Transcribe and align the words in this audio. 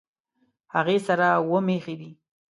هغې 0.73 0.97
سره 1.07 1.25
اووه 1.39 1.59
مېښې 1.67 1.95
دي 2.01 2.11